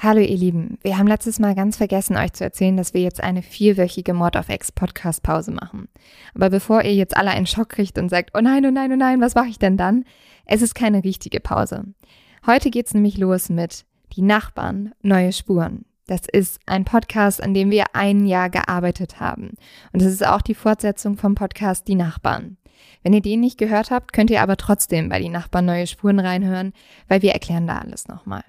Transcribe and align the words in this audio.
Hallo 0.00 0.20
ihr 0.20 0.36
Lieben, 0.36 0.78
wir 0.82 0.96
haben 0.96 1.08
letztes 1.08 1.40
Mal 1.40 1.56
ganz 1.56 1.76
vergessen 1.76 2.16
euch 2.16 2.32
zu 2.32 2.44
erzählen, 2.44 2.76
dass 2.76 2.94
wir 2.94 3.00
jetzt 3.00 3.20
eine 3.20 3.42
vierwöchige 3.42 4.14
Mord 4.14 4.36
of 4.36 4.48
X 4.48 4.70
Podcast 4.70 5.24
Pause 5.24 5.50
machen. 5.50 5.88
Aber 6.36 6.50
bevor 6.50 6.84
ihr 6.84 6.94
jetzt 6.94 7.16
alle 7.16 7.30
einen 7.30 7.48
Schock 7.48 7.70
kriegt 7.70 7.98
und 7.98 8.08
sagt, 8.08 8.30
oh 8.38 8.40
nein, 8.40 8.64
oh 8.64 8.70
nein, 8.70 8.92
oh 8.92 8.96
nein, 8.96 9.20
was 9.20 9.34
mache 9.34 9.48
ich 9.48 9.58
denn 9.58 9.76
dann? 9.76 10.04
Es 10.44 10.62
ist 10.62 10.76
keine 10.76 11.02
richtige 11.02 11.40
Pause. 11.40 11.82
Heute 12.46 12.70
geht's 12.70 12.94
nämlich 12.94 13.18
los 13.18 13.48
mit 13.48 13.86
Die 14.12 14.22
Nachbarn, 14.22 14.92
neue 15.02 15.32
Spuren. 15.32 15.84
Das 16.06 16.20
ist 16.32 16.60
ein 16.66 16.84
Podcast, 16.84 17.42
an 17.42 17.52
dem 17.52 17.72
wir 17.72 17.86
ein 17.94 18.24
Jahr 18.24 18.50
gearbeitet 18.50 19.18
haben. 19.18 19.54
Und 19.92 20.00
es 20.00 20.12
ist 20.12 20.24
auch 20.24 20.42
die 20.42 20.54
Fortsetzung 20.54 21.16
vom 21.16 21.34
Podcast 21.34 21.88
Die 21.88 21.96
Nachbarn. 21.96 22.56
Wenn 23.02 23.14
ihr 23.14 23.20
den 23.20 23.40
nicht 23.40 23.58
gehört 23.58 23.90
habt, 23.90 24.12
könnt 24.12 24.30
ihr 24.30 24.42
aber 24.42 24.56
trotzdem 24.56 25.08
bei 25.08 25.18
Die 25.18 25.28
Nachbarn 25.28 25.64
neue 25.64 25.88
Spuren 25.88 26.20
reinhören, 26.20 26.72
weil 27.08 27.22
wir 27.22 27.32
erklären 27.32 27.66
da 27.66 27.78
alles 27.78 28.06
nochmal. 28.06 28.44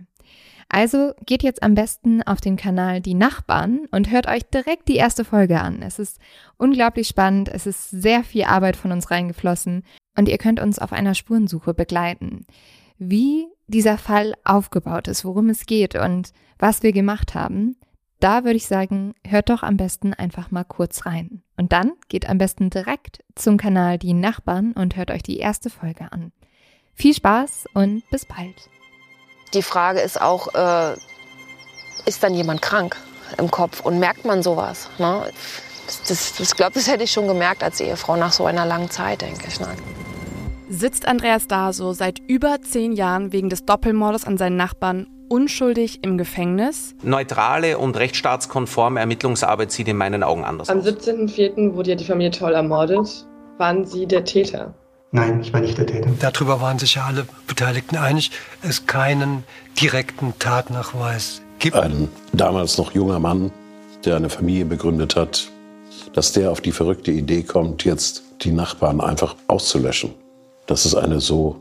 Also 0.70 1.14
geht 1.26 1.42
jetzt 1.42 1.64
am 1.64 1.74
besten 1.74 2.22
auf 2.22 2.42
den 2.42 2.56
Kanal 2.56 3.02
Die 3.02 3.16
Nachbarn 3.16 3.88
und 3.92 4.12
hört 4.12 4.28
euch 4.28 4.44
direkt 4.44 4.88
die 4.88 4.98
erste 4.98 5.26
Folge 5.26 5.60
an. 5.60 5.82
Es 5.82 5.98
ist 5.98 6.20
unglaublich 6.58 7.08
spannend, 7.08 7.50
es 7.50 7.66
ist 7.66 7.90
sehr 7.90 8.24
viel 8.24 8.44
Arbeit 8.44 8.78
von 8.78 8.92
uns 8.92 9.10
reingeflossen 9.10 9.84
und 10.16 10.30
ihr 10.30 10.38
könnt 10.38 10.60
uns 10.60 10.78
auf 10.78 10.94
einer 10.94 11.16
Spurensuche 11.16 11.74
begleiten. 11.74 12.46
Wie 13.00 13.48
dieser 13.68 13.98
Fall 13.98 14.36
aufgebaut 14.44 15.08
ist, 15.08 15.26
worum 15.26 15.50
es 15.50 15.66
geht 15.66 15.96
und 15.96 16.34
was 16.60 16.84
wir 16.84 16.92
gemacht 16.92 17.34
haben, 17.34 17.76
da 18.20 18.44
würde 18.44 18.58
ich 18.58 18.68
sagen, 18.68 19.16
hört 19.26 19.50
doch 19.50 19.64
am 19.64 19.78
besten 19.78 20.14
einfach 20.14 20.52
mal 20.52 20.66
kurz 20.66 21.06
rein. 21.06 21.42
Und 21.58 21.72
dann 21.72 21.94
geht 22.10 22.30
am 22.30 22.38
besten 22.38 22.70
direkt 22.70 23.24
zum 23.34 23.58
Kanal 23.58 23.98
Die 23.98 24.14
Nachbarn 24.14 24.74
und 24.74 24.98
hört 24.98 25.10
euch 25.10 25.24
die 25.24 25.38
erste 25.38 25.70
Folge 25.70 26.12
an. 26.12 26.32
Viel 26.94 27.14
Spaß 27.14 27.68
und 27.74 28.04
bis 28.12 28.26
bald. 28.26 28.70
Die 29.54 29.64
Frage 29.64 30.00
ist 30.00 30.22
auch, 30.22 30.54
äh, 30.54 30.96
ist 32.06 32.24
dann 32.24 32.34
jemand 32.34 32.62
krank 32.62 32.96
im 33.38 33.50
Kopf 33.50 33.82
und 33.82 34.00
merkt 34.00 34.26
man 34.26 34.44
sowas? 34.44 34.90
Ne? 34.98 35.24
Das, 35.86 36.04
das, 36.04 36.40
ich 36.40 36.56
glaube, 36.56 36.74
das 36.74 36.88
hätte 36.88 37.04
ich 37.04 37.12
schon 37.12 37.28
gemerkt 37.28 37.64
als 37.64 37.80
Ehefrau 37.80 38.16
nach 38.16 38.32
so 38.32 38.46
einer 38.46 38.66
langen 38.66 38.92
Zeit, 38.92 39.22
denke 39.22 39.48
ich. 39.48 39.60
Ne? 39.60 39.68
Sitzt 40.70 41.08
Andreas 41.08 41.48
Daso 41.48 41.94
seit 41.94 42.20
über 42.20 42.62
zehn 42.62 42.94
Jahren 42.94 43.32
wegen 43.32 43.50
des 43.50 43.66
Doppelmordes 43.66 44.26
an 44.26 44.38
seinen 44.38 44.56
Nachbarn 44.56 45.08
unschuldig 45.30 46.04
im 46.04 46.18
Gefängnis? 46.18 46.96
Neutrale 47.02 47.78
und 47.80 47.98
rechtsstaatskonforme 47.98 49.00
Ermittlungsarbeit 49.00 49.72
sieht 49.72 49.88
in 49.88 49.98
meinen 49.98 50.24
Augen 50.24 50.44
anders 50.44 50.70
Am 50.70 50.80
aus. 50.80 50.88
Am 50.88 50.94
17.04. 50.94 51.74
wurde 51.74 51.92
ja 51.92 51.96
die 51.96 52.06
Familie 52.06 52.32
Toll 52.32 52.54
ermordet. 52.54 53.26
Waren 53.58 53.86
Sie 53.86 54.06
der 54.06 54.26
Täter? 54.26 54.74
Nein, 55.12 55.42
ich 55.42 55.52
war 55.54 55.62
nicht 55.62 55.78
der 55.78 55.88
Täter. 55.88 56.10
Darüber 56.20 56.62
waren 56.62 56.78
sich 56.78 56.96
ja 56.96 57.06
alle 57.06 57.26
Beteiligten 57.48 57.98
einig, 57.98 58.32
es 58.62 58.86
keinen 58.86 59.44
direkten 59.82 60.34
Tatnachweis 60.38 61.42
gibt. 61.58 61.76
Ein 61.76 62.10
damals 62.32 62.78
noch 62.78 62.94
junger 62.94 63.20
Mann, 63.20 63.52
der 64.06 64.18
eine 64.18 64.30
Familie 64.30 64.66
begründet 64.66 65.16
hat, 65.16 65.50
dass 66.14 66.32
der 66.32 66.52
auf 66.52 66.62
die 66.62 66.72
verrückte 66.72 67.12
Idee 67.12 67.44
kommt, 67.44 67.86
jetzt 67.86 68.24
die 68.42 68.52
Nachbarn 68.52 69.02
einfach 69.02 69.36
auszulöschen. 69.48 70.14
Das 70.68 70.86
ist 70.86 70.96
eine 70.96 71.20
so 71.20 71.60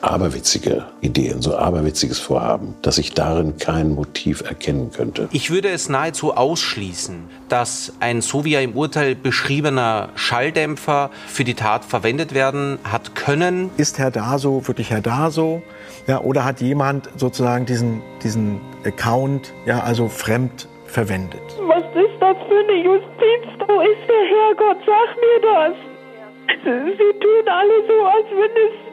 aberwitzige 0.00 0.84
Idee, 1.00 1.32
ein 1.32 1.42
so 1.42 1.56
aberwitziges 1.56 2.18
Vorhaben, 2.18 2.74
dass 2.82 2.98
ich 2.98 3.14
darin 3.14 3.56
kein 3.58 3.94
Motiv 3.94 4.42
erkennen 4.42 4.90
könnte. 4.92 5.28
Ich 5.32 5.50
würde 5.50 5.68
es 5.68 5.88
nahezu 5.88 6.34
ausschließen, 6.34 7.28
dass 7.48 7.92
ein 8.00 8.20
so 8.20 8.44
wie 8.44 8.54
er 8.54 8.62
im 8.62 8.74
Urteil 8.74 9.14
beschriebener 9.14 10.10
Schalldämpfer 10.14 11.10
für 11.26 11.44
die 11.44 11.54
Tat 11.54 11.84
verwendet 11.84 12.34
werden 12.34 12.78
hat 12.84 13.14
können. 13.14 13.70
Ist 13.76 13.98
Herr 13.98 14.10
Daso 14.10 14.66
wirklich 14.66 14.90
Herr 14.90 15.00
Daso? 15.00 15.62
Ja, 16.06 16.20
oder 16.20 16.44
hat 16.44 16.60
jemand 16.60 17.08
sozusagen 17.16 17.66
diesen, 17.66 18.02
diesen 18.22 18.60
Account 18.84 19.52
ja, 19.66 19.80
also 19.80 20.08
fremd 20.08 20.68
verwendet? 20.86 21.42
Was 21.66 21.84
ist 21.94 22.20
das 22.20 22.36
für 22.48 22.58
eine 22.58 22.82
Justiz? 22.82 23.44
Wo 23.66 23.80
ist 23.80 24.08
der 24.08 24.24
Herrgott? 24.24 24.78
Sag 24.86 25.16
mir 25.16 25.40
das! 25.42 25.88
Sie 26.64 27.18
tun 27.20 27.48
alle 27.48 27.86
so, 27.86 28.04
als 28.04 28.26
wenn 28.30 28.50
es 28.50 28.87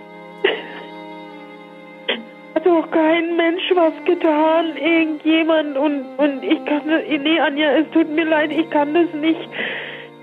hat 2.55 2.65
doch 2.65 2.89
kein 2.89 3.35
Mensch 3.35 3.63
was 3.75 3.93
getan, 4.05 4.77
irgendjemand 4.77 5.77
und, 5.77 6.05
und 6.17 6.43
ich 6.43 6.63
kann 6.65 6.87
das, 6.87 7.01
nee 7.07 7.39
Anja, 7.39 7.71
es 7.79 7.91
tut 7.91 8.09
mir 8.09 8.25
leid, 8.25 8.51
ich 8.51 8.69
kann 8.69 8.93
das 8.93 9.13
nicht, 9.13 9.49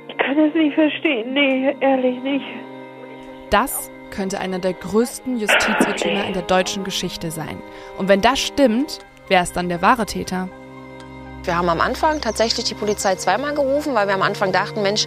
ich 0.09 0.17
kann 0.19 0.37
das 0.37 0.55
nicht 0.55 0.75
verstehen, 0.75 1.35
nee, 1.35 1.77
ehrlich 1.81 2.21
nicht. 2.23 2.47
Das 3.51 3.91
könnte 4.11 4.41
einer 4.41 4.59
der 4.59 4.73
größten 4.73 5.39
Justizirrtümer 5.39 6.27
in 6.27 6.33
der 6.33 6.43
deutschen 6.43 6.85
Geschichte 6.85 7.31
sein. 7.31 7.59
Und 7.99 8.09
wenn 8.09 8.21
das 8.21 8.41
stimmt, 8.41 9.01
wer 9.29 9.43
ist 9.43 9.57
dann 9.57 9.69
der 9.69 9.83
wahre 9.83 10.07
Täter? 10.07 10.49
Wir 11.45 11.57
haben 11.57 11.69
am 11.69 11.81
Anfang 11.81 12.21
tatsächlich 12.21 12.67
die 12.67 12.75
Polizei 12.75 13.17
zweimal 13.17 13.55
gerufen, 13.55 13.95
weil 13.95 14.07
wir 14.07 14.15
am 14.15 14.23
Anfang 14.23 14.53
dachten, 14.53 14.83
Mensch, 14.83 15.07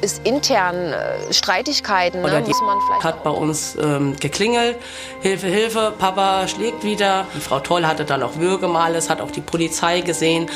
ist 0.00 0.24
intern 0.24 0.92
äh, 0.92 1.32
Streitigkeiten. 1.32 2.22
Ne? 2.22 2.42
die 2.42 2.52
hat 3.02 3.24
bei 3.24 3.30
uns 3.30 3.76
ähm, 3.80 4.16
geklingelt, 4.18 4.76
Hilfe, 5.20 5.48
Hilfe, 5.48 5.92
Papa 5.98 6.46
schlägt 6.46 6.84
wieder. 6.84 7.26
Die 7.34 7.40
Frau 7.40 7.60
Toll 7.60 7.86
hatte 7.86 8.04
dann 8.04 8.22
auch 8.22 8.36
Würgemales, 8.36 9.10
hat 9.10 9.20
auch 9.20 9.30
die 9.30 9.40
Polizei 9.40 10.00
gesehen. 10.00 10.48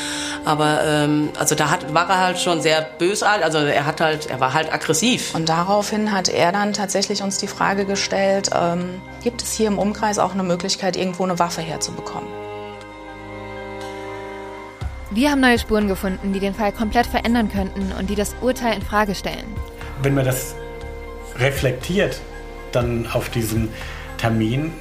Aber 0.45 0.81
ähm, 0.85 1.29
also 1.37 1.55
da 1.55 1.69
hat, 1.69 1.93
war 1.93 2.09
er 2.09 2.19
halt 2.19 2.39
schon 2.39 2.61
sehr 2.61 2.81
bösartig, 2.81 3.43
also 3.43 3.59
er 3.59 3.85
hat 3.85 4.01
halt, 4.01 4.29
er 4.29 4.39
war 4.39 4.53
halt 4.53 4.73
aggressiv. 4.73 5.35
Und 5.35 5.49
daraufhin 5.49 6.11
hat 6.11 6.29
er 6.29 6.51
dann 6.51 6.73
tatsächlich 6.73 7.21
uns 7.21 7.37
die 7.37 7.47
Frage 7.47 7.85
gestellt, 7.85 8.49
ähm, 8.53 9.01
gibt 9.23 9.41
es 9.41 9.51
hier 9.53 9.67
im 9.67 9.77
Umkreis 9.77 10.19
auch 10.19 10.33
eine 10.33 10.43
Möglichkeit, 10.43 10.95
irgendwo 10.95 11.23
eine 11.23 11.39
Waffe 11.39 11.61
herzubekommen? 11.61 12.42
Wir 15.13 15.29
haben 15.29 15.41
neue 15.41 15.59
Spuren 15.59 15.87
gefunden, 15.87 16.33
die 16.33 16.39
den 16.39 16.55
Fall 16.55 16.71
komplett 16.71 17.05
verändern 17.05 17.47
könnten 17.47 17.91
und 17.99 18.09
die 18.09 18.15
das 18.15 18.35
Urteil 18.41 18.75
in 18.75 18.81
Frage 18.81 19.13
stellen. 19.13 19.45
Wenn 20.01 20.15
man 20.15 20.25
das 20.25 20.55
reflektiert, 21.35 22.19
dann 22.71 23.05
auf 23.13 23.29
diesen 23.29 23.69
Termin, 24.17 24.71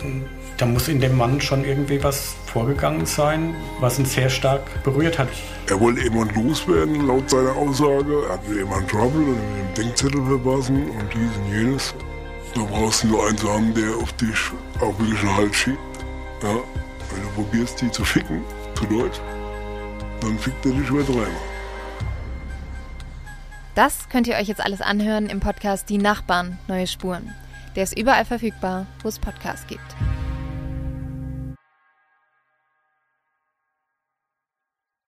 dann 0.57 0.73
muss 0.73 0.89
in 0.89 1.01
dem 1.01 1.19
Mann 1.19 1.39
schon 1.43 1.67
irgendwie 1.67 2.03
was 2.03 2.35
vorgegangen 2.47 3.05
sein, 3.05 3.55
was 3.81 3.99
ihn 3.99 4.07
sehr 4.07 4.31
stark 4.31 4.63
berührt 4.85 5.19
hat. 5.19 5.29
Er 5.69 5.79
wollte 5.79 6.01
jemand 6.01 6.35
loswerden, 6.35 7.07
laut 7.07 7.29
seiner 7.29 7.55
Aussage. 7.55 8.25
Er 8.27 8.33
hatte 8.33 8.55
jemand 8.55 8.89
Trouble 8.89 9.21
und 9.21 9.37
mit 9.37 9.77
dem 9.77 9.85
Denkzettel 9.85 10.25
verpassen 10.25 10.89
und 10.89 11.13
dies 11.13 11.37
und 11.37 11.53
jenes. 11.53 11.95
Da 12.55 12.63
brauchst 12.63 13.03
du 13.03 13.09
nur 13.09 13.27
einen 13.27 13.37
zu 13.37 13.53
haben, 13.53 13.75
der 13.75 13.97
auf 13.97 14.13
dich 14.15 14.39
auch 14.81 14.99
wirklich 14.99 15.21
einen 15.21 15.37
Halt 15.37 15.55
schiebt. 15.55 15.79
Ja, 16.43 16.55
wenn 16.55 17.23
du 17.23 17.29
probierst, 17.35 17.83
die 17.83 17.91
zu 17.91 18.03
ficken, 18.03 18.43
zu 18.75 18.87
Deutsch, 18.87 19.21
dann 20.23 20.39
fickt 20.39 20.65
er 20.65 20.73
dich 20.73 20.89
über 20.89 21.03
dreimal. 21.03 21.27
Das 23.75 24.09
könnt 24.09 24.27
ihr 24.27 24.37
euch 24.37 24.49
jetzt 24.49 24.65
alles 24.65 24.81
anhören 24.81 25.27
im 25.27 25.41
Podcast 25.41 25.89
Die 25.89 25.99
Nachbarn, 25.99 26.59
neue 26.69 26.87
Spuren. 26.87 27.35
Der 27.75 27.85
ist 27.85 27.99
überall 27.99 28.25
verfügbar, 28.25 28.87
wo 29.03 29.09
es 29.09 29.19
Podcasts 29.19 29.67
gibt. 29.67 29.97